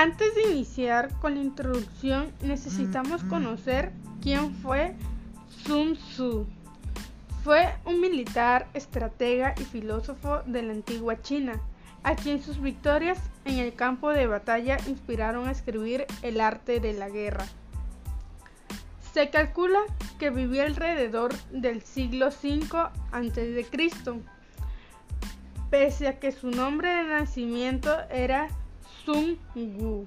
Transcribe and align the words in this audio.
Antes 0.00 0.34
de 0.34 0.52
iniciar 0.52 1.12
con 1.18 1.34
la 1.34 1.42
introducción 1.42 2.32
necesitamos 2.40 3.22
conocer 3.24 3.92
quién 4.22 4.54
fue 4.54 4.94
Sun 5.66 5.94
Tzu. 5.94 6.46
Fue 7.44 7.74
un 7.84 8.00
militar, 8.00 8.66
estratega 8.72 9.54
y 9.60 9.64
filósofo 9.64 10.40
de 10.46 10.62
la 10.62 10.72
antigua 10.72 11.20
China, 11.20 11.60
a 12.02 12.16
quien 12.16 12.42
sus 12.42 12.62
victorias 12.62 13.18
en 13.44 13.58
el 13.58 13.74
campo 13.74 14.08
de 14.08 14.26
batalla 14.26 14.78
inspiraron 14.86 15.46
a 15.46 15.50
escribir 15.50 16.06
El 16.22 16.40
arte 16.40 16.80
de 16.80 16.94
la 16.94 17.10
guerra. 17.10 17.44
Se 19.12 19.28
calcula 19.28 19.80
que 20.18 20.30
vivió 20.30 20.62
alrededor 20.62 21.34
del 21.50 21.82
siglo 21.82 22.28
V 22.28 22.64
a.C., 23.12 23.66
pese 25.68 26.08
a 26.08 26.18
que 26.18 26.32
su 26.32 26.50
nombre 26.50 26.88
de 26.88 27.04
nacimiento 27.04 27.94
era 28.08 28.48
Sun 29.10 29.38
Wu. 29.56 30.06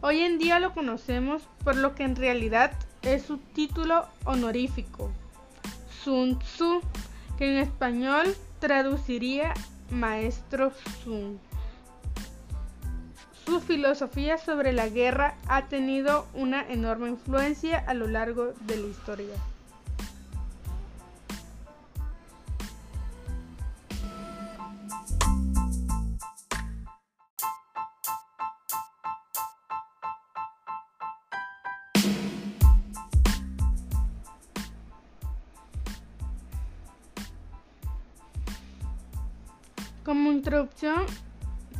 Hoy 0.00 0.22
en 0.22 0.38
día 0.38 0.58
lo 0.58 0.74
conocemos 0.74 1.42
por 1.62 1.76
lo 1.76 1.94
que 1.94 2.02
en 2.02 2.16
realidad 2.16 2.72
es 3.02 3.22
su 3.22 3.38
título 3.38 4.04
honorífico, 4.24 5.12
Sun 6.02 6.40
Tzu, 6.40 6.80
que 7.36 7.52
en 7.52 7.58
español 7.58 8.34
traduciría 8.58 9.54
Maestro 9.90 10.72
Sun. 11.04 11.38
Su 13.46 13.60
filosofía 13.60 14.38
sobre 14.38 14.72
la 14.72 14.88
guerra 14.88 15.36
ha 15.46 15.66
tenido 15.66 16.26
una 16.34 16.66
enorme 16.68 17.08
influencia 17.10 17.78
a 17.78 17.94
lo 17.94 18.08
largo 18.08 18.54
de 18.66 18.76
la 18.76 18.88
historia. 18.88 19.34
Introducción 40.48 41.04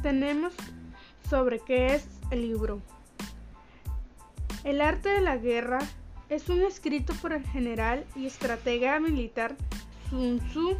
tenemos 0.02 0.52
sobre 1.30 1.58
qué 1.58 1.94
es 1.94 2.06
el 2.30 2.42
libro. 2.42 2.82
El 4.62 4.82
arte 4.82 5.08
de 5.08 5.22
la 5.22 5.38
guerra 5.38 5.78
es 6.28 6.50
un 6.50 6.60
escrito 6.60 7.14
por 7.14 7.32
el 7.32 7.46
general 7.46 8.04
y 8.14 8.26
estratega 8.26 9.00
militar 9.00 9.56
Sun 10.10 10.40
Tzu 10.40 10.76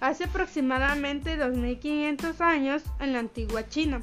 hace 0.00 0.24
aproximadamente 0.24 1.38
2500 1.38 2.42
años 2.42 2.82
en 3.00 3.14
la 3.14 3.20
antigua 3.20 3.66
China. 3.70 4.02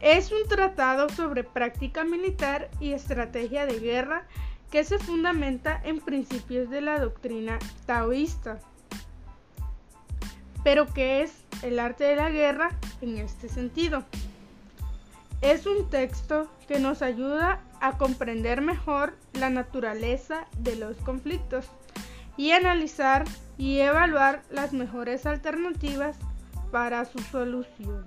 Es 0.00 0.30
un 0.30 0.46
tratado 0.46 1.08
sobre 1.08 1.42
práctica 1.42 2.04
militar 2.04 2.68
y 2.80 2.92
estrategia 2.92 3.64
de 3.64 3.80
guerra 3.80 4.26
que 4.70 4.84
se 4.84 4.98
fundamenta 4.98 5.80
en 5.84 6.00
principios 6.00 6.68
de 6.68 6.82
la 6.82 6.98
doctrina 6.98 7.58
taoísta. 7.86 8.60
Pero 10.64 10.86
¿qué 10.86 11.22
es 11.22 11.32
el 11.62 11.78
arte 11.78 12.04
de 12.04 12.16
la 12.16 12.30
guerra 12.30 12.70
en 13.00 13.18
este 13.18 13.48
sentido? 13.48 14.04
Es 15.40 15.66
un 15.66 15.90
texto 15.90 16.48
que 16.68 16.78
nos 16.78 17.02
ayuda 17.02 17.60
a 17.80 17.98
comprender 17.98 18.60
mejor 18.60 19.14
la 19.32 19.50
naturaleza 19.50 20.46
de 20.58 20.76
los 20.76 20.96
conflictos 20.98 21.66
y 22.36 22.52
analizar 22.52 23.24
y 23.58 23.80
evaluar 23.80 24.42
las 24.50 24.72
mejores 24.72 25.26
alternativas 25.26 26.16
para 26.70 27.04
su 27.04 27.18
solución. 27.18 28.04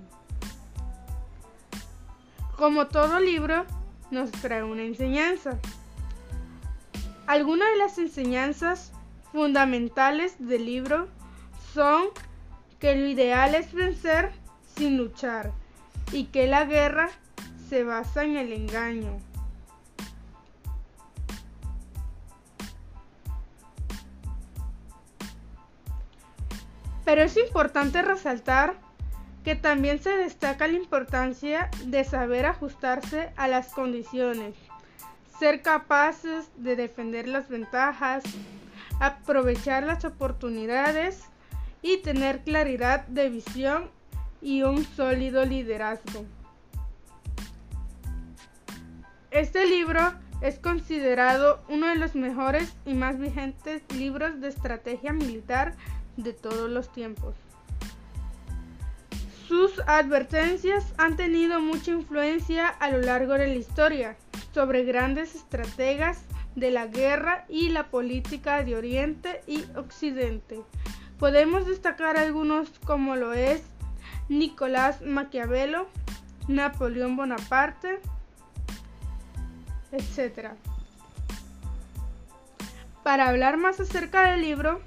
Como 2.56 2.86
todo 2.86 3.20
libro, 3.20 3.66
nos 4.10 4.30
trae 4.32 4.62
una 4.62 4.82
enseñanza. 4.82 5.58
Algunas 7.26 7.68
de 7.70 7.76
las 7.76 7.98
enseñanzas 7.98 8.92
fundamentales 9.32 10.36
del 10.38 10.64
libro 10.64 11.08
son 11.74 12.06
que 12.78 12.94
lo 12.94 13.06
ideal 13.06 13.54
es 13.54 13.72
vencer 13.72 14.32
sin 14.76 14.96
luchar 14.96 15.52
y 16.12 16.24
que 16.26 16.46
la 16.46 16.64
guerra 16.64 17.10
se 17.68 17.82
basa 17.84 18.24
en 18.24 18.36
el 18.36 18.52
engaño. 18.52 19.18
Pero 27.04 27.22
es 27.22 27.36
importante 27.36 28.02
resaltar 28.02 28.74
que 29.44 29.54
también 29.54 30.02
se 30.02 30.10
destaca 30.10 30.66
la 30.66 30.76
importancia 30.76 31.70
de 31.84 32.02
saber 32.02 32.46
ajustarse 32.46 33.32
a 33.36 33.46
las 33.46 33.68
condiciones, 33.68 34.56
ser 35.38 35.62
capaces 35.62 36.50
de 36.56 36.74
defender 36.74 37.28
las 37.28 37.48
ventajas, 37.48 38.24
aprovechar 38.98 39.84
las 39.84 40.04
oportunidades 40.04 41.22
y 41.82 41.98
tener 41.98 42.42
claridad 42.42 43.06
de 43.06 43.28
visión 43.30 43.90
y 44.42 44.62
un 44.62 44.84
sólido 44.84 45.44
liderazgo. 45.44 46.24
Este 49.30 49.66
libro 49.66 50.14
es 50.40 50.58
considerado 50.58 51.60
uno 51.68 51.88
de 51.88 51.96
los 51.96 52.14
mejores 52.14 52.74
y 52.84 52.94
más 52.94 53.18
vigentes 53.18 53.82
libros 53.94 54.40
de 54.40 54.48
estrategia 54.48 55.12
militar 55.12 55.74
de 56.16 56.32
todos 56.32 56.70
los 56.70 56.92
tiempos. 56.92 57.34
Sus 59.48 59.80
advertencias 59.86 60.92
han 60.96 61.16
tenido 61.16 61.60
mucha 61.60 61.92
influencia 61.92 62.68
a 62.68 62.90
lo 62.90 62.98
largo 62.98 63.34
de 63.34 63.46
la 63.46 63.54
historia 63.54 64.16
sobre 64.52 64.84
grandes 64.84 65.34
estrategas 65.34 66.24
de 66.56 66.70
la 66.70 66.86
guerra 66.86 67.44
y 67.48 67.68
la 67.68 67.90
política 67.90 68.64
de 68.64 68.76
Oriente 68.76 69.42
y 69.46 69.64
Occidente, 69.76 70.62
Podemos 71.18 71.66
destacar 71.66 72.18
algunos 72.18 72.68
como 72.84 73.16
lo 73.16 73.32
es 73.32 73.62
Nicolás 74.28 75.00
Maquiavelo, 75.02 75.86
Napoleón 76.46 77.16
Bonaparte, 77.16 78.00
etc. 79.92 80.50
Para 83.02 83.28
hablar 83.28 83.56
más 83.56 83.80
acerca 83.80 84.30
del 84.30 84.42
libro, 84.42 84.80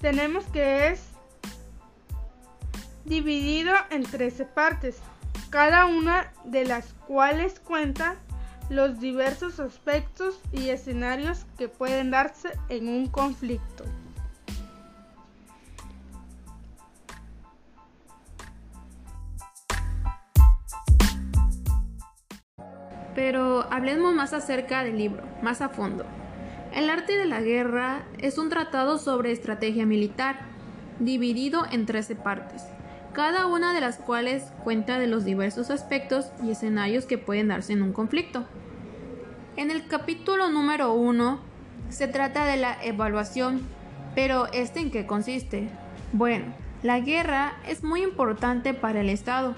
tenemos 0.00 0.44
que 0.46 0.88
es 0.88 1.02
dividido 3.04 3.74
en 3.90 4.04
13 4.04 4.44
partes, 4.44 4.98
cada 5.50 5.86
una 5.86 6.32
de 6.44 6.64
las 6.64 6.92
cuales 7.06 7.58
cuenta 7.58 8.16
los 8.68 9.00
diversos 9.00 9.58
aspectos 9.60 10.38
y 10.52 10.68
escenarios 10.68 11.46
que 11.56 11.68
pueden 11.68 12.10
darse 12.10 12.50
en 12.68 12.88
un 12.88 13.06
conflicto. 13.06 13.84
Hablemos 23.70 24.14
más 24.14 24.32
acerca 24.32 24.84
del 24.84 24.98
libro, 24.98 25.22
más 25.42 25.60
a 25.60 25.68
fondo. 25.68 26.04
El 26.74 26.90
arte 26.90 27.16
de 27.16 27.26
la 27.26 27.40
guerra 27.40 28.02
es 28.18 28.38
un 28.38 28.50
tratado 28.50 28.98
sobre 28.98 29.32
estrategia 29.32 29.86
militar, 29.86 30.40
dividido 30.98 31.64
en 31.70 31.86
13 31.86 32.16
partes, 32.16 32.64
cada 33.12 33.46
una 33.46 33.72
de 33.72 33.80
las 33.80 33.96
cuales 33.96 34.52
cuenta 34.64 34.98
de 34.98 35.06
los 35.06 35.24
diversos 35.24 35.70
aspectos 35.70 36.30
y 36.42 36.50
escenarios 36.50 37.06
que 37.06 37.18
pueden 37.18 37.48
darse 37.48 37.72
en 37.72 37.82
un 37.82 37.92
conflicto. 37.92 38.46
En 39.56 39.70
el 39.70 39.86
capítulo 39.86 40.50
número 40.50 40.92
1 40.92 41.40
se 41.88 42.06
trata 42.06 42.44
de 42.44 42.58
la 42.58 42.76
evaluación, 42.82 43.62
pero 44.14 44.46
¿este 44.52 44.80
en 44.80 44.90
qué 44.90 45.06
consiste? 45.06 45.68
Bueno, 46.12 46.46
la 46.82 47.00
guerra 47.00 47.54
es 47.66 47.82
muy 47.82 48.02
importante 48.02 48.74
para 48.74 49.00
el 49.00 49.08
Estado 49.08 49.54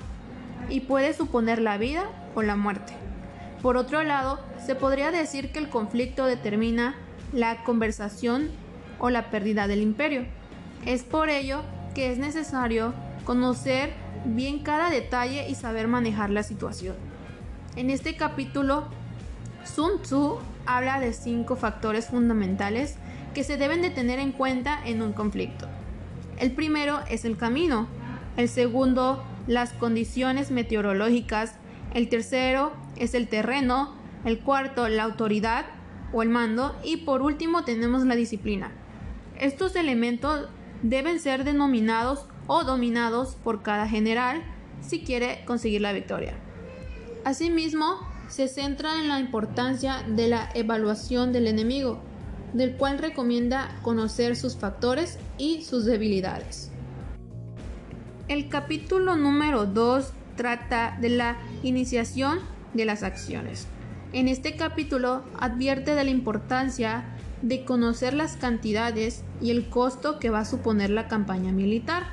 y 0.69 0.81
puede 0.81 1.13
suponer 1.13 1.61
la 1.61 1.77
vida 1.77 2.05
o 2.35 2.43
la 2.43 2.57
muerte. 2.57 3.00
Por 3.63 3.77
otro 3.77 4.03
lado, 4.03 4.41
se 4.65 4.75
podría 4.75 5.11
decir 5.11 5.53
que 5.53 5.59
el 5.59 5.69
conflicto 5.69 6.25
determina 6.25 6.95
la 7.33 7.63
conversación 7.63 8.51
o 8.99 9.11
la 9.11 9.31
pérdida 9.31 9.67
del 9.67 9.83
imperio. 9.83 10.25
Es 10.87 11.03
por 11.03 11.29
ello 11.29 11.63
que 11.95 12.11
es 12.11 12.19
necesario 12.19 12.95
conocer 13.25 13.93
bien 14.25 14.61
cada 14.61 14.91
detalle 14.91 15.49
y 15.49 15.55
saber 15.55 15.89
manejar 15.89 16.31
la 16.31 16.43
situación. 16.43 16.97
En 17.77 17.91
este 17.91 18.17
capítulo, 18.17 18.89
Sun 19.65 20.03
Tzu 20.03 20.39
habla 20.67 20.99
de 20.99 21.13
cinco 21.13 21.57
factores 21.57 22.07
fundamentales 22.07 22.97
que 23.35 23.45
se 23.45 23.57
deben 23.57 23.83
de 23.83 23.91
tener 23.91 24.19
en 24.19 24.33
cuenta 24.33 24.81
en 24.85 25.03
un 25.03 25.13
conflicto. 25.13 25.69
El 26.39 26.53
primero 26.53 27.01
es 27.09 27.25
el 27.25 27.37
camino, 27.37 27.87
el 28.37 28.49
segundo 28.49 29.23
las 29.47 29.73
condiciones 29.73 30.51
meteorológicas, 30.51 31.55
el 31.93 32.09
tercero 32.09 32.73
es 32.97 33.15
el 33.15 33.29
terreno, 33.29 33.95
el 34.25 34.41
cuarto 34.41 34.89
la 34.89 35.05
autoridad 35.05 35.67
o 36.13 36.23
el 36.23 36.29
mando 36.29 36.77
y 36.85 36.99
por 36.99 37.23
último 37.23 37.65
tenemos 37.65 38.05
la 38.05 38.15
disciplina. 38.15 38.73
Estos 39.39 39.75
elementos 39.77 40.49
deben 40.83 41.19
ser 41.21 41.45
denominados 41.45 42.27
o 42.47 42.65
dominados 42.65 43.37
por 43.43 43.63
cada 43.63 43.89
general 43.89 44.43
si 44.81 45.03
quiere 45.03 45.45
conseguir 45.45 45.81
la 45.81 45.93
victoria. 45.93 46.35
Asimismo, 47.25 47.99
se 48.29 48.49
centra 48.49 49.01
en 49.01 49.09
la 49.09 49.19
importancia 49.19 50.05
de 50.07 50.29
la 50.29 50.49
evaluación 50.55 51.33
del 51.33 51.49
enemigo, 51.49 52.01
del 52.53 52.77
cual 52.77 52.99
recomienda 52.99 53.77
conocer 53.83 54.37
sus 54.37 54.57
factores 54.57 55.19
y 55.37 55.63
sus 55.63 55.85
debilidades. 55.85 56.71
El 58.29 58.49
capítulo 58.49 59.17
número 59.17 59.67
2 59.67 60.13
trata 60.37 60.97
de 61.01 61.11
la 61.11 61.37
iniciación 61.63 62.41
de 62.75 62.85
las 62.85 63.03
acciones. 63.03 63.67
En 64.13 64.29
este 64.29 64.57
capítulo 64.57 65.23
advierte 65.39 65.95
de 65.95 66.05
la 66.05 66.11
importancia 66.11 67.05
de 67.43 67.65
conocer 67.65 68.15
las 68.15 68.37
cantidades 68.37 69.25
y 69.41 69.51
el 69.51 69.69
costo 69.69 70.19
que 70.19 70.31
va 70.31 70.41
a 70.41 70.45
suponer 70.45 70.91
la 70.91 71.09
campaña 71.09 71.53
militar. 71.53 72.05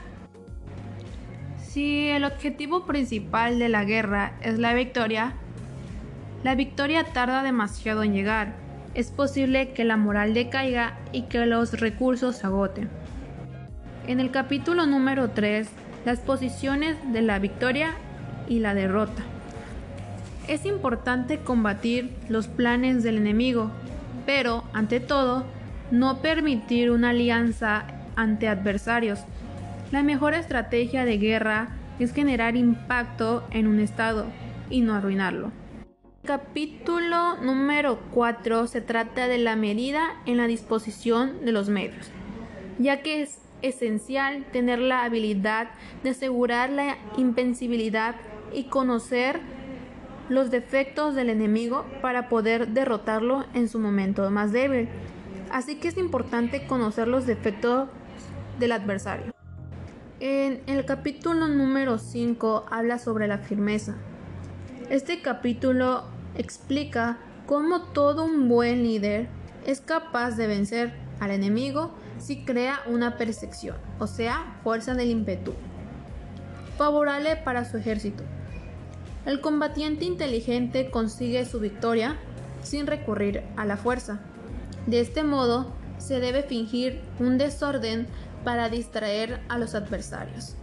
Si 1.59 2.07
el 2.07 2.23
objetivo 2.23 2.85
principal 2.85 3.59
de 3.59 3.69
la 3.69 3.83
guerra 3.83 4.38
es 4.41 4.57
la 4.57 4.73
victoria, 4.73 5.33
la 6.44 6.55
victoria 6.55 7.03
tarda 7.03 7.44
demasiado 7.44 8.03
en 8.03 8.13
llegar. 8.13 8.55
Es 8.94 9.11
posible 9.11 9.73
que 9.73 9.83
la 9.83 9.97
moral 9.97 10.33
decaiga 10.33 10.97
y 11.11 11.23
que 11.23 11.45
los 11.45 11.79
recursos 11.79 12.38
se 12.38 12.47
agoten. 12.47 12.89
En 14.07 14.19
el 14.19 14.31
capítulo 14.31 14.85
número 14.85 15.31
3, 15.31 15.67
las 16.05 16.19
posiciones 16.19 16.95
de 17.11 17.21
la 17.21 17.39
victoria 17.39 17.95
y 18.47 18.59
la 18.59 18.73
derrota. 18.73 19.23
Es 20.47 20.65
importante 20.65 21.39
combatir 21.39 22.15
los 22.29 22.47
planes 22.47 23.03
del 23.03 23.17
enemigo, 23.17 23.69
pero, 24.25 24.63
ante 24.71 25.01
todo, 25.01 25.44
no 25.91 26.21
permitir 26.21 26.89
una 26.89 27.09
alianza 27.09 27.85
ante 28.15 28.47
adversarios. 28.47 29.19
La 29.91 30.03
mejor 30.03 30.33
estrategia 30.33 31.03
de 31.03 31.17
guerra 31.17 31.75
es 31.99 32.13
generar 32.13 32.55
impacto 32.55 33.45
en 33.51 33.67
un 33.67 33.81
estado 33.81 34.25
y 34.69 34.79
no 34.79 34.95
arruinarlo. 34.95 35.51
Capítulo 36.23 37.35
número 37.41 37.99
4 38.13 38.67
se 38.67 38.79
trata 38.79 39.27
de 39.27 39.39
la 39.39 39.57
medida 39.57 40.01
en 40.25 40.38
la 40.38 40.47
disposición 40.47 41.44
de 41.44 41.51
los 41.51 41.67
medios, 41.67 42.09
ya 42.79 43.01
que 43.01 43.21
es 43.21 43.39
esencial 43.61 44.45
tener 44.53 44.79
la 44.79 45.03
habilidad 45.03 45.69
de 46.03 46.11
asegurar 46.11 46.69
la 46.69 46.97
invencibilidad 47.17 48.15
y 48.53 48.65
conocer 48.65 49.41
los 50.29 50.51
defectos 50.51 51.15
del 51.15 51.29
enemigo 51.29 51.85
para 52.01 52.29
poder 52.29 52.69
derrotarlo 52.69 53.45
en 53.53 53.69
su 53.69 53.79
momento 53.79 54.29
más 54.31 54.51
débil. 54.51 54.89
Así 55.51 55.75
que 55.75 55.88
es 55.88 55.97
importante 55.97 56.68
conocer 56.68 57.07
los 57.07 57.25
defectos 57.25 57.89
del 58.59 58.71
adversario. 58.71 59.33
En 60.19 60.62
el 60.68 60.83
capítulo 60.85 61.47
número 61.47 62.00
5 62.00 62.65
habla 62.69 62.97
sobre 62.97 63.27
la 63.27 63.38
firmeza. 63.38 63.95
Este 64.89 65.21
capítulo 65.21 66.06
explica 66.35 67.18
cómo 67.45 67.83
todo 67.94 68.25
un 68.25 68.50
buen 68.50 68.83
líder 68.83 69.27
es 69.65 69.81
capaz 69.81 70.31
de 70.31 70.47
vencer 70.47 70.94
al 71.19 71.31
enemigo 71.31 71.91
si 72.19 72.45
crea 72.45 72.80
una 72.88 73.18
percepción, 73.18 73.77
o 74.00 74.07
sea, 74.07 74.57
fuerza 74.63 74.95
del 74.95 75.09
ímpetu, 75.09 75.53
favorable 76.77 77.35
para 77.38 77.65
su 77.65 77.77
ejército. 77.77 78.23
El 79.27 79.41
combatiente 79.41 80.06
inteligente 80.06 80.89
consigue 80.89 81.44
su 81.44 81.59
victoria 81.59 82.15
sin 82.63 82.88
recurrir 82.88 83.44
a 83.57 83.65
la 83.65 83.75
fuerza. 83.75 84.19
De 84.85 85.01
este 85.01 85.21
modo, 85.21 85.74
se 85.97 86.21
debe 86.21 86.44
fingir 86.44 87.01
un 87.19 87.38
desorden 87.38 88.07
para 88.45 88.69
distraer 88.69 89.41
a 89.50 89.57
los 89.57 89.75
adversarios. 89.75 90.56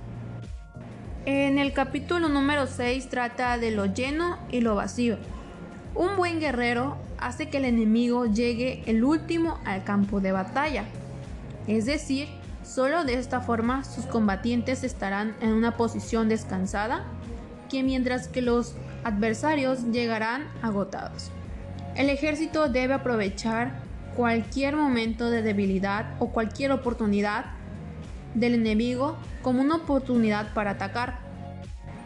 En 1.27 1.59
el 1.59 1.75
capítulo 1.75 2.31
número 2.31 2.67
6 2.67 3.11
trata 3.11 3.59
de 3.59 3.71
lo 3.71 3.85
lleno 3.85 4.39
y 4.51 4.63
lo 4.63 4.75
vacío. 4.75 5.19
Un 5.95 6.17
buen 6.17 6.41
guerrero 6.41 6.97
hace 7.19 7.51
que 7.51 7.59
el 7.59 7.67
enemigo 7.67 8.25
llegue 8.25 8.83
el 8.87 9.05
último 9.05 9.59
al 9.67 9.85
campo 9.85 10.23
de 10.23 10.33
batalla. 10.33 10.85
Es 11.67 11.85
decir, 11.85 12.29
solo 12.63 13.05
de 13.05 13.19
esta 13.19 13.43
forma 13.43 13.85
sus 13.85 14.07
combatientes 14.07 14.85
estarán 14.85 15.37
en 15.43 15.53
una 15.53 15.77
posición 15.77 16.31
descansada 16.31 17.05
mientras 17.83 18.29
que 18.29 18.43
los 18.43 18.75
adversarios 19.03 19.91
llegarán 19.91 20.47
agotados. 20.63 21.31
El 21.97 22.11
ejército 22.11 22.69
debe 22.69 22.95
aprovechar 22.95 23.83
cualquier 24.17 24.77
momento 24.77 25.31
de 25.31 25.43
debilidad 25.43 26.15
o 26.19 26.31
cualquier 26.31 26.73
oportunidad 26.73 27.47
del 28.35 28.55
enemigo 28.55 29.17
como 29.43 29.61
una 29.61 29.77
oportunidad 29.77 30.53
para 30.55 30.73
atacar. 30.73 31.19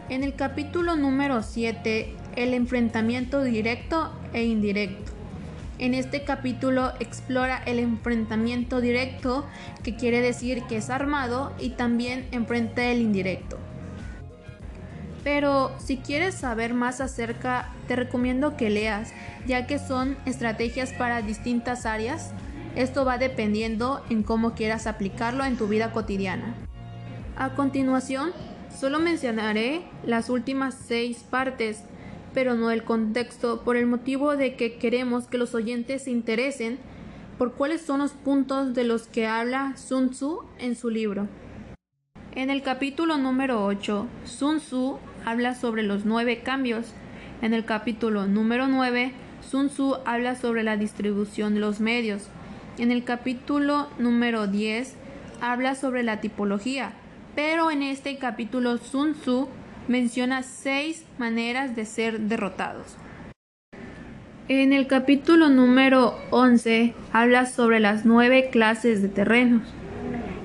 En 0.09 0.23
el 0.23 0.35
capítulo 0.35 0.95
número 0.95 1.43
7, 1.43 2.15
el 2.35 2.53
enfrentamiento 2.53 3.43
directo 3.43 4.11
e 4.33 4.43
indirecto. 4.43 5.11
En 5.79 5.93
este 5.93 6.23
capítulo 6.23 6.91
explora 6.99 7.63
el 7.65 7.79
enfrentamiento 7.79 8.81
directo, 8.81 9.45
que 9.81 9.95
quiere 9.95 10.21
decir 10.21 10.63
que 10.63 10.77
es 10.77 10.89
armado, 10.89 11.53
y 11.57 11.69
también 11.69 12.27
enfrenta 12.31 12.83
el 12.85 13.01
indirecto, 13.01 13.57
pero 15.23 15.71
si 15.79 15.97
quieres 15.97 16.35
saber 16.35 16.73
más 16.73 17.01
acerca, 17.01 17.69
te 17.87 17.95
recomiendo 17.95 18.55
que 18.55 18.69
leas, 18.69 19.11
ya 19.45 19.67
que 19.67 19.79
son 19.79 20.17
estrategias 20.25 20.93
para 20.93 21.21
distintas 21.21 21.85
áreas. 21.85 22.31
Esto 22.75 23.03
va 23.05 23.17
dependiendo 23.17 24.03
en 24.09 24.23
cómo 24.23 24.53
quieras 24.53 24.87
aplicarlo 24.87 25.43
en 25.43 25.57
tu 25.57 25.67
vida 25.67 25.91
cotidiana. 25.91 26.55
A 27.35 27.55
continuación, 27.55 28.31
solo 28.69 28.99
mencionaré 28.99 29.83
las 30.03 30.29
últimas 30.29 30.75
seis 30.75 31.23
partes, 31.29 31.83
pero 32.33 32.55
no 32.55 32.71
el 32.71 32.83
contexto, 32.83 33.63
por 33.63 33.75
el 33.75 33.87
motivo 33.87 34.37
de 34.37 34.55
que 34.55 34.77
queremos 34.77 35.27
que 35.27 35.37
los 35.37 35.55
oyentes 35.55 36.03
se 36.03 36.11
interesen 36.11 36.77
por 37.37 37.53
cuáles 37.53 37.81
son 37.81 37.99
los 37.99 38.11
puntos 38.11 38.73
de 38.73 38.83
los 38.83 39.07
que 39.07 39.25
habla 39.25 39.75
Sun 39.77 40.09
Tzu 40.11 40.43
en 40.59 40.75
su 40.75 40.89
libro. 40.89 41.27
En 42.35 42.49
el 42.49 42.61
capítulo 42.61 43.17
número 43.17 43.65
8, 43.65 44.05
Sun 44.25 44.59
Tzu 44.59 44.99
habla 45.25 45.55
sobre 45.55 45.83
los 45.83 46.05
nueve 46.05 46.41
cambios. 46.43 46.93
En 47.41 47.53
el 47.53 47.65
capítulo 47.65 48.27
número 48.27 48.67
9, 48.67 49.13
Sun 49.41 49.69
Tzu 49.69 49.97
habla 50.05 50.35
sobre 50.35 50.63
la 50.63 50.77
distribución 50.77 51.53
de 51.53 51.59
los 51.59 51.79
medios. 51.79 52.29
En 52.77 52.91
el 52.91 53.03
capítulo 53.03 53.87
número 53.97 54.47
10, 54.47 54.95
habla 55.41 55.75
sobre 55.75 56.03
la 56.03 56.21
tipología. 56.21 56.93
Pero 57.35 57.71
en 57.71 57.83
este 57.83 58.17
capítulo 58.17 58.77
Sun 58.77 59.13
Tzu 59.13 59.47
menciona 59.87 60.43
seis 60.43 61.05
maneras 61.17 61.75
de 61.75 61.85
ser 61.85 62.19
derrotados. 62.21 62.95
En 64.47 64.73
el 64.73 64.87
capítulo 64.87 65.49
número 65.49 66.15
11 66.31 66.95
habla 67.13 67.45
sobre 67.45 67.79
las 67.79 68.05
nueve 68.05 68.49
clases 68.51 69.01
de 69.01 69.07
terrenos. 69.07 69.61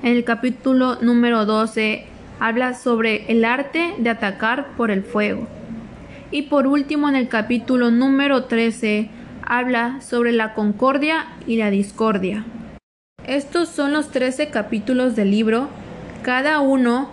En 0.03 0.15
el 0.15 0.23
capítulo 0.23 0.97
número 1.01 1.45
12 1.45 2.05
habla 2.39 2.73
sobre 2.73 3.31
el 3.31 3.45
arte 3.45 3.95
de 3.97 4.09
atacar 4.09 4.75
por 4.77 4.91
el 4.91 5.03
fuego. 5.03 5.47
Y 6.31 6.43
por 6.43 6.67
último, 6.67 7.07
en 7.09 7.15
el 7.15 7.27
capítulo 7.27 7.91
número 7.91 8.45
13, 8.45 9.09
habla 9.43 10.01
sobre 10.01 10.31
la 10.31 10.53
concordia 10.53 11.27
y 11.47 11.57
la 11.57 11.69
discordia. 11.69 12.45
Estos 13.25 13.69
son 13.69 13.93
los 13.93 14.11
13 14.11 14.49
capítulos 14.49 15.15
del 15.15 15.31
libro. 15.31 15.69
Cada 16.23 16.59
uno 16.59 17.09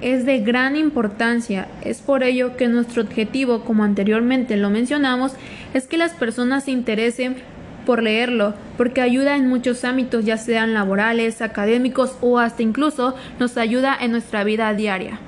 es 0.00 0.26
de 0.26 0.40
gran 0.40 0.76
importancia. 0.76 1.68
Es 1.82 2.00
por 2.00 2.22
ello 2.22 2.56
que 2.56 2.68
nuestro 2.68 3.02
objetivo, 3.02 3.64
como 3.64 3.84
anteriormente 3.84 4.56
lo 4.56 4.70
mencionamos, 4.70 5.32
es 5.72 5.86
que 5.86 5.96
las 5.96 6.12
personas 6.12 6.64
se 6.64 6.72
interesen 6.72 7.36
por 7.84 8.02
leerlo, 8.02 8.54
porque 8.76 9.00
ayuda 9.00 9.36
en 9.36 9.48
muchos 9.48 9.84
ámbitos, 9.84 10.24
ya 10.24 10.36
sean 10.36 10.74
laborales, 10.74 11.42
académicos 11.42 12.16
o 12.20 12.38
hasta 12.38 12.62
incluso 12.62 13.14
nos 13.38 13.56
ayuda 13.56 13.96
en 14.00 14.12
nuestra 14.12 14.44
vida 14.44 14.72
diaria. 14.74 15.20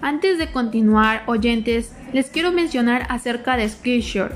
Antes 0.00 0.36
de 0.36 0.52
continuar, 0.52 1.22
oyentes, 1.26 1.96
les 2.12 2.28
quiero 2.28 2.52
mencionar 2.52 3.06
acerca 3.08 3.56
de 3.56 3.66
Skillshare. 3.66 4.34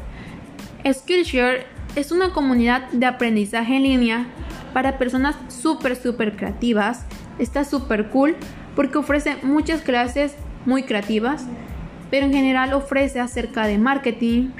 Skillshare 0.90 1.66
es 1.94 2.10
una 2.10 2.32
comunidad 2.32 2.88
de 2.90 3.04
aprendizaje 3.04 3.76
en 3.76 3.82
línea 3.82 4.26
para 4.72 4.96
personas 4.96 5.36
súper, 5.48 5.96
súper 5.96 6.36
creativas 6.36 7.04
está 7.38 7.64
súper 7.64 8.08
cool 8.08 8.36
porque 8.74 8.98
ofrece 8.98 9.36
muchas 9.42 9.82
clases 9.82 10.34
muy 10.66 10.82
creativas, 10.82 11.46
pero 12.10 12.26
en 12.26 12.32
general 12.32 12.72
ofrece 12.72 13.20
acerca 13.20 13.66
de 13.66 13.78
marketing, 13.78 14.50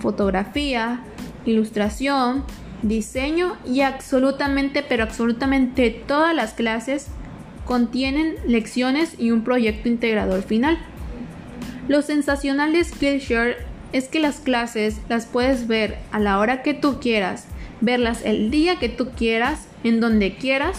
fotografía, 0.00 1.00
ilustración, 1.44 2.44
diseño 2.82 3.56
y 3.64 3.82
absolutamente, 3.82 4.82
pero 4.82 5.04
absolutamente 5.04 5.90
todas 5.90 6.34
las 6.34 6.52
clases 6.52 7.06
contienen 7.64 8.34
lecciones 8.46 9.14
y 9.18 9.30
un 9.30 9.44
proyecto 9.44 9.88
integrador 9.88 10.42
final. 10.42 10.78
Lo 11.88 12.02
sensacional 12.02 12.72
de 12.72 12.84
Skillshare 12.84 13.56
es 13.92 14.08
que 14.08 14.20
las 14.20 14.40
clases 14.40 15.00
las 15.08 15.26
puedes 15.26 15.66
ver 15.66 15.98
a 16.10 16.18
la 16.18 16.38
hora 16.38 16.62
que 16.62 16.74
tú 16.74 16.98
quieras, 17.00 17.46
verlas 17.80 18.22
el 18.24 18.50
día 18.50 18.76
que 18.76 18.88
tú 18.88 19.10
quieras, 19.10 19.66
en 19.84 20.00
donde 20.00 20.34
quieras, 20.36 20.78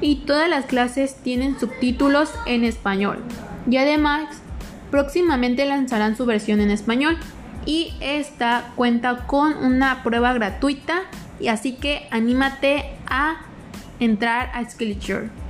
y 0.00 0.16
todas 0.26 0.48
las 0.48 0.66
clases 0.66 1.16
tienen 1.16 1.58
subtítulos 1.58 2.30
en 2.46 2.64
español. 2.64 3.18
Y 3.70 3.78
además, 3.78 4.42
próximamente 4.90 5.64
lanzarán 5.66 6.16
su 6.16 6.26
versión 6.26 6.60
en 6.60 6.70
español 6.70 7.18
y 7.64 7.94
esta 8.00 8.72
cuenta 8.76 9.26
con 9.26 9.56
una 9.56 10.02
prueba 10.02 10.32
gratuita 10.32 11.02
y 11.40 11.48
así 11.48 11.74
que 11.74 12.06
anímate 12.10 12.84
a 13.06 13.42
entrar 13.98 14.50
a 14.54 14.68
Skillshare. 14.68 15.45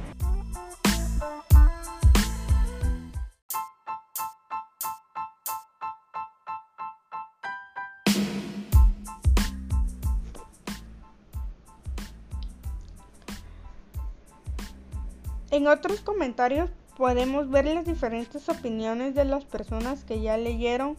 En 15.57 15.69
otros 15.69 16.03
comentarios 16.03 16.69
podemos 16.99 17.49
ver 17.49 17.65
las 17.65 17.87
diferentes 17.87 18.47
opiniones 18.51 19.15
de 19.15 19.25
las 19.25 19.47
personas 19.47 20.05
que 20.05 20.21
ya 20.21 20.37
leyeron 20.37 20.99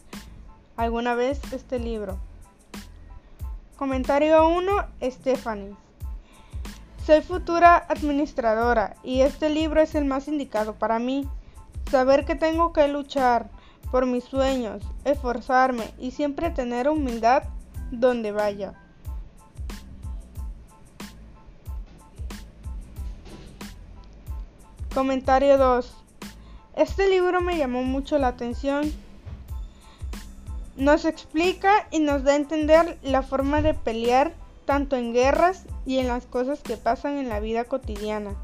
alguna 0.76 1.14
vez 1.14 1.40
este 1.52 1.78
libro. 1.78 2.18
Comentario 3.76 4.48
1, 4.48 4.72
Stephanie. 5.00 5.76
Soy 7.06 7.20
futura 7.20 7.76
administradora 7.76 8.96
y 9.04 9.20
este 9.20 9.48
libro 9.48 9.80
es 9.80 9.94
el 9.94 10.06
más 10.06 10.26
indicado 10.26 10.74
para 10.74 10.98
mí. 10.98 11.28
Saber 11.88 12.24
que 12.24 12.34
tengo 12.34 12.72
que 12.72 12.88
luchar 12.88 13.50
por 13.92 14.06
mis 14.06 14.24
sueños, 14.24 14.82
esforzarme 15.04 15.94
y 16.00 16.10
siempre 16.10 16.50
tener 16.50 16.88
humildad 16.88 17.44
donde 17.92 18.32
vaya. 18.32 18.74
Comentario 24.94 25.58
2. 25.58 25.94
Este 26.74 27.08
libro 27.10 27.42
me 27.42 27.58
llamó 27.58 27.82
mucho 27.82 28.18
la 28.18 28.28
atención. 28.28 28.90
Nos 30.76 31.04
explica 31.04 31.86
y 31.90 32.00
nos 32.00 32.24
da 32.24 32.32
a 32.32 32.36
entender 32.36 32.98
la 33.02 33.22
forma 33.22 33.60
de 33.60 33.74
pelear 33.74 34.32
tanto 34.64 34.96
en 34.96 35.12
guerras 35.12 35.66
y 35.84 35.98
en 35.98 36.08
las 36.08 36.26
cosas 36.26 36.60
que 36.60 36.76
pasan 36.76 37.18
en 37.18 37.28
la 37.28 37.38
vida 37.38 37.64
cotidiana, 37.64 38.34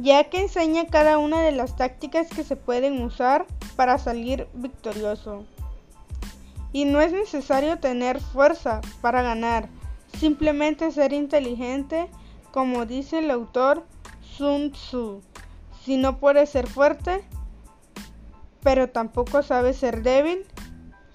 ya 0.00 0.24
que 0.24 0.40
enseña 0.40 0.86
cada 0.86 1.18
una 1.18 1.40
de 1.40 1.52
las 1.52 1.76
tácticas 1.76 2.28
que 2.28 2.44
se 2.44 2.56
pueden 2.56 3.02
usar 3.02 3.46
para 3.74 3.98
salir 3.98 4.48
victorioso. 4.52 5.44
Y 6.72 6.84
no 6.84 7.00
es 7.00 7.12
necesario 7.12 7.78
tener 7.78 8.20
fuerza 8.20 8.80
para 9.00 9.22
ganar, 9.22 9.68
simplemente 10.18 10.90
ser 10.92 11.12
inteligente, 11.12 12.08
como 12.50 12.84
dice 12.84 13.18
el 13.18 13.30
autor 13.30 13.84
Sun 14.36 14.72
Tzu. 14.72 15.20
Si 15.84 15.96
no 15.96 16.18
puedes 16.18 16.48
ser 16.48 16.66
fuerte, 16.66 17.24
pero 18.62 18.88
tampoco 18.88 19.42
sabes 19.42 19.76
ser 19.76 20.02
débil, 20.02 20.46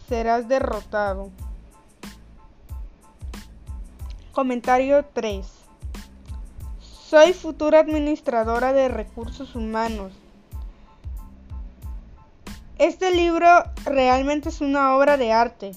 serás 0.08 0.48
derrotado. 0.48 1.32
Comentario 4.34 5.04
3. 5.14 5.46
Soy 6.80 7.34
futura 7.34 7.80
administradora 7.80 8.74
de 8.74 8.90
recursos 8.90 9.56
humanos. 9.56 10.12
Este 12.78 13.10
libro 13.16 13.48
realmente 13.86 14.50
es 14.50 14.62
una 14.62 14.96
obra 14.96 15.18
de 15.18 15.32
arte. 15.32 15.72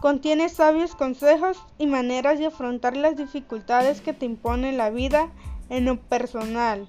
Contiene 0.00 0.48
sabios 0.48 0.94
consejos 0.94 1.62
y 1.78 1.86
maneras 1.86 2.38
de 2.38 2.46
afrontar 2.46 2.96
las 2.96 3.16
dificultades 3.16 4.00
que 4.00 4.12
te 4.12 4.26
impone 4.26 4.72
la 4.72 4.90
vida 4.90 5.30
en 5.70 5.84
lo 5.84 6.00
personal 6.00 6.88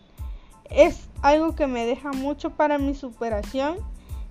es 0.70 1.10
algo 1.22 1.56
que 1.56 1.68
me 1.68 1.86
deja 1.86 2.12
mucho 2.12 2.52
para 2.52 2.78
mi 2.78 2.94
superación 2.94 3.78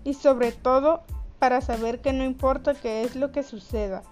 y 0.04 0.14
sobre 0.14 0.52
todo 0.52 1.02
para 1.38 1.60
saber 1.60 2.00
que 2.00 2.12
no 2.12 2.24
importa 2.24 2.74
qué 2.74 3.02
es 3.02 3.16
lo 3.16 3.32
que 3.32 3.42
suceda, 3.42 4.02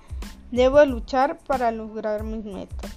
debo 0.50 0.84
luchar 0.84 1.38
para 1.38 1.70
lograr 1.70 2.24
mis 2.24 2.44
metas. 2.44 2.92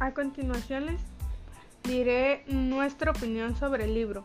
A 0.00 0.12
continuación 0.12 0.84
les 0.84 1.13
diré 1.84 2.44
nuestra 2.48 3.10
opinión 3.10 3.56
sobre 3.56 3.84
el 3.84 3.94
libro. 3.94 4.24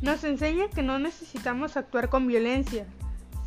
Nos 0.00 0.24
enseña 0.24 0.68
que 0.68 0.82
no 0.82 0.98
necesitamos 0.98 1.76
actuar 1.76 2.08
con 2.08 2.26
violencia, 2.26 2.86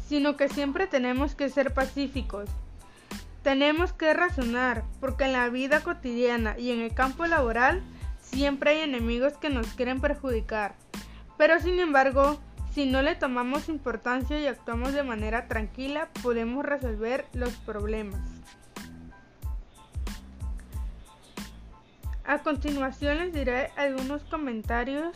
sino 0.07 0.37
que 0.37 0.49
siempre 0.49 0.87
tenemos 0.87 1.35
que 1.35 1.49
ser 1.49 1.73
pacíficos. 1.73 2.49
Tenemos 3.43 3.93
que 3.93 4.13
razonar, 4.13 4.83
porque 4.99 5.25
en 5.25 5.33
la 5.33 5.49
vida 5.49 5.81
cotidiana 5.81 6.57
y 6.57 6.71
en 6.71 6.81
el 6.81 6.93
campo 6.93 7.25
laboral 7.25 7.81
siempre 8.21 8.71
hay 8.71 8.79
enemigos 8.81 9.33
que 9.37 9.49
nos 9.49 9.67
quieren 9.67 10.01
perjudicar. 10.01 10.75
Pero 11.37 11.59
sin 11.59 11.79
embargo, 11.79 12.39
si 12.73 12.85
no 12.85 13.01
le 13.01 13.15
tomamos 13.15 13.69
importancia 13.69 14.39
y 14.39 14.47
actuamos 14.47 14.93
de 14.93 15.03
manera 15.03 15.47
tranquila, 15.47 16.09
podemos 16.21 16.65
resolver 16.65 17.25
los 17.33 17.53
problemas. 17.53 18.19
A 22.27 22.39
continuación 22.39 23.19
les 23.19 23.33
diré 23.33 23.71
algunos 23.77 24.21
comentarios 24.23 25.15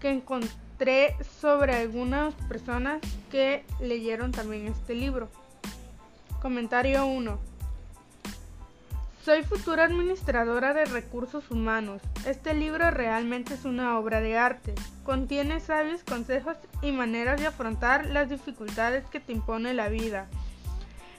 que 0.00 0.10
encontré 0.10 1.14
sobre 1.40 1.76
algunas 1.76 2.34
personas 2.48 3.00
que 3.30 3.64
leyeron 3.80 4.32
también 4.32 4.66
este 4.66 4.96
libro. 4.96 5.28
Comentario 6.42 7.06
1. 7.06 7.38
Soy 9.24 9.44
futura 9.44 9.84
administradora 9.84 10.74
de 10.74 10.84
recursos 10.86 11.48
humanos. 11.48 12.02
Este 12.26 12.54
libro 12.54 12.90
realmente 12.90 13.54
es 13.54 13.64
una 13.64 13.96
obra 13.96 14.20
de 14.20 14.36
arte. 14.36 14.74
Contiene 15.04 15.60
sabios 15.60 16.02
consejos 16.02 16.56
y 16.82 16.90
maneras 16.90 17.38
de 17.38 17.46
afrontar 17.46 18.06
las 18.06 18.28
dificultades 18.28 19.04
que 19.10 19.20
te 19.20 19.32
impone 19.32 19.74
la 19.74 19.88
vida. 19.88 20.26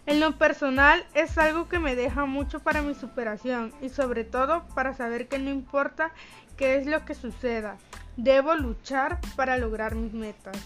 En 0.05 0.19
lo 0.19 0.31
personal 0.37 1.05
es 1.13 1.37
algo 1.37 1.69
que 1.69 1.79
me 1.79 1.95
deja 1.95 2.25
mucho 2.25 2.59
para 2.59 2.81
mi 2.81 2.95
superación 2.95 3.71
y 3.81 3.89
sobre 3.89 4.23
todo 4.23 4.63
para 4.73 4.93
saber 4.93 5.27
que 5.27 5.37
no 5.37 5.51
importa 5.51 6.11
qué 6.57 6.75
es 6.75 6.87
lo 6.87 7.05
que 7.05 7.13
suceda, 7.13 7.77
debo 8.17 8.55
luchar 8.55 9.19
para 9.35 9.57
lograr 9.57 9.95
mis 9.95 10.13
metas. 10.13 10.57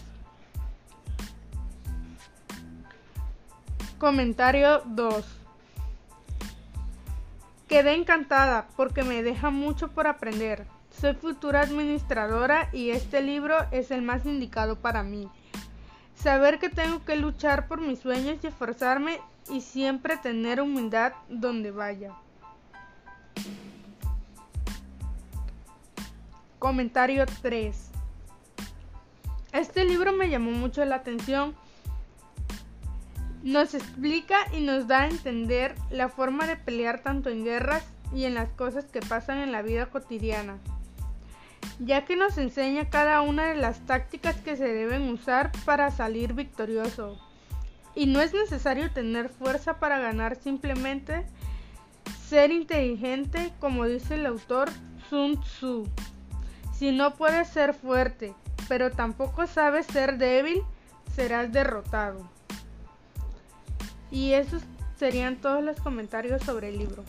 Comentario 3.98 4.82
2. 4.86 5.24
Quedé 7.68 7.94
encantada 7.94 8.68
porque 8.76 9.02
me 9.02 9.22
deja 9.22 9.50
mucho 9.50 9.88
por 9.88 10.06
aprender. 10.06 10.66
Soy 10.90 11.14
futura 11.14 11.60
administradora 11.60 12.68
y 12.72 12.90
este 12.90 13.20
libro 13.20 13.56
es 13.70 13.90
el 13.90 14.02
más 14.02 14.24
indicado 14.24 14.76
para 14.76 15.02
mí. 15.02 15.28
Saber 16.16 16.58
que 16.58 16.68
tengo 16.68 17.04
que 17.04 17.16
luchar 17.16 17.68
por 17.68 17.80
mis 17.80 18.00
sueños 18.00 18.38
y 18.42 18.46
esforzarme 18.46 19.20
y 19.50 19.60
siempre 19.60 20.16
tener 20.16 20.60
humildad 20.60 21.12
donde 21.28 21.70
vaya. 21.70 22.14
Comentario 26.58 27.26
3. 27.42 27.90
Este 29.52 29.84
libro 29.84 30.12
me 30.12 30.28
llamó 30.28 30.50
mucho 30.50 30.84
la 30.84 30.96
atención. 30.96 31.54
Nos 33.42 33.74
explica 33.74 34.38
y 34.52 34.62
nos 34.62 34.88
da 34.88 35.02
a 35.02 35.08
entender 35.08 35.76
la 35.90 36.08
forma 36.08 36.46
de 36.46 36.56
pelear 36.56 37.00
tanto 37.02 37.28
en 37.30 37.44
guerras 37.44 37.84
y 38.12 38.24
en 38.24 38.34
las 38.34 38.48
cosas 38.50 38.86
que 38.86 39.00
pasan 39.00 39.38
en 39.38 39.52
la 39.52 39.62
vida 39.62 39.86
cotidiana 39.86 40.58
ya 41.78 42.04
que 42.04 42.16
nos 42.16 42.38
enseña 42.38 42.88
cada 42.88 43.20
una 43.22 43.46
de 43.46 43.56
las 43.56 43.80
tácticas 43.86 44.36
que 44.36 44.56
se 44.56 44.66
deben 44.66 45.08
usar 45.08 45.52
para 45.64 45.90
salir 45.90 46.32
victorioso. 46.32 47.18
Y 47.94 48.06
no 48.06 48.20
es 48.20 48.32
necesario 48.34 48.90
tener 48.92 49.28
fuerza 49.28 49.78
para 49.78 49.98
ganar, 49.98 50.36
simplemente 50.36 51.26
ser 52.28 52.50
inteligente, 52.50 53.52
como 53.60 53.86
dice 53.86 54.14
el 54.14 54.26
autor 54.26 54.68
Sun 55.08 55.40
Tzu. 55.40 55.86
Si 56.74 56.92
no 56.92 57.14
puedes 57.14 57.48
ser 57.48 57.72
fuerte, 57.72 58.34
pero 58.68 58.90
tampoco 58.90 59.46
sabes 59.46 59.86
ser 59.86 60.18
débil, 60.18 60.62
serás 61.14 61.52
derrotado. 61.52 62.28
Y 64.10 64.32
esos 64.32 64.62
serían 64.96 65.36
todos 65.36 65.62
los 65.62 65.80
comentarios 65.80 66.42
sobre 66.42 66.68
el 66.68 66.78
libro. 66.78 67.04